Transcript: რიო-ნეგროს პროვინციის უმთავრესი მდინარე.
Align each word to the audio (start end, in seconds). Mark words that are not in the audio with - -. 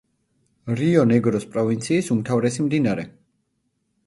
რიო-ნეგროს 0.79 1.45
პროვინციის 1.57 2.09
უმთავრესი 2.17 2.67
მდინარე. 2.71 3.05